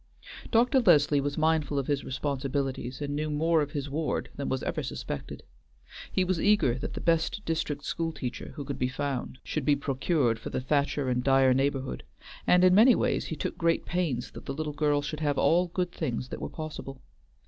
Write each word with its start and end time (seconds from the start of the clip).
Dr. 0.49 0.79
Leslie 0.79 1.21
was 1.21 1.37
mindful 1.37 1.77
of 1.77 1.85
his 1.85 2.03
responsibilities, 2.03 3.03
and 3.03 3.15
knew 3.15 3.29
more 3.29 3.61
of 3.61 3.73
his 3.73 3.87
ward 3.87 4.29
than 4.35 4.49
was 4.49 4.63
ever 4.63 4.81
suspected. 4.81 5.43
He 6.11 6.23
was 6.23 6.41
eager 6.41 6.73
that 6.79 6.95
the 6.95 6.99
best 7.01 7.45
district 7.45 7.85
school 7.85 8.11
teacher 8.11 8.53
who 8.55 8.65
could 8.65 8.79
be 8.79 8.87
found 8.87 9.37
should 9.43 9.63
be 9.63 9.75
procured 9.75 10.39
for 10.39 10.49
the 10.49 10.59
Thacher 10.59 11.07
and 11.07 11.23
Dyer 11.23 11.53
neighborhood, 11.53 12.03
and 12.47 12.63
in 12.63 12.73
many 12.73 12.95
ways 12.95 13.25
he 13.25 13.35
took 13.35 13.59
pains 13.85 14.31
that 14.31 14.47
the 14.47 14.55
little 14.55 14.73
girl 14.73 15.03
should 15.03 15.19
have 15.19 15.37
all 15.37 15.67
good 15.67 15.91
things 15.91 16.29
that 16.29 16.41
were 16.41 16.49
possible. 16.49 16.99